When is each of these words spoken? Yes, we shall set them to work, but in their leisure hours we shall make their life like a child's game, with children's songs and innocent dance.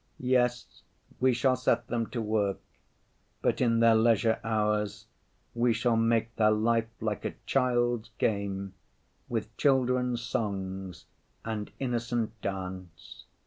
Yes, 0.17 0.81
we 1.19 1.31
shall 1.31 1.55
set 1.55 1.85
them 1.85 2.07
to 2.07 2.23
work, 2.23 2.59
but 3.43 3.61
in 3.61 3.81
their 3.81 3.93
leisure 3.93 4.39
hours 4.43 5.05
we 5.53 5.73
shall 5.73 5.95
make 5.95 6.35
their 6.37 6.49
life 6.49 6.89
like 6.99 7.23
a 7.23 7.35
child's 7.45 8.09
game, 8.17 8.73
with 9.29 9.55
children's 9.57 10.21
songs 10.23 11.05
and 11.45 11.69
innocent 11.77 12.31
dance. 12.41 13.25